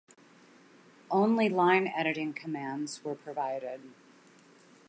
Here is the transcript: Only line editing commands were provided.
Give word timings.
Only 1.11 1.47
line 1.47 1.85
editing 1.87 2.33
commands 2.33 3.03
were 3.03 3.13
provided. 3.13 3.81